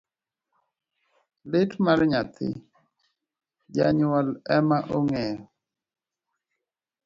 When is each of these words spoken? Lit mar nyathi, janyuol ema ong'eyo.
Lit 1.51 1.71
mar 1.83 1.99
nyathi, 2.11 2.47
janyuol 3.75 4.27
ema 4.57 4.77
ong'eyo. 4.95 5.39